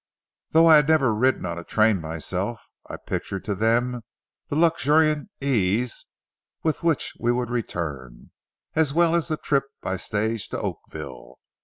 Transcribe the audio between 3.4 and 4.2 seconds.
to them